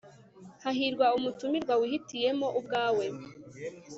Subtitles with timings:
[0.63, 3.05] hahirwa umutumirwa wihitiyemo ubwawe